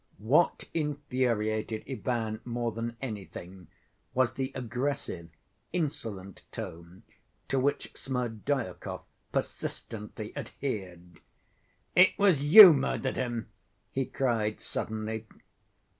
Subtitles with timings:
[0.17, 3.67] What infuriated Ivan more than anything
[4.15, 5.29] was the aggressive,
[5.73, 7.03] insolent tone
[7.49, 11.19] to which Smerdyakov persistently adhered.
[11.95, 13.49] "It was you murdered him?"
[13.91, 15.27] he cried suddenly.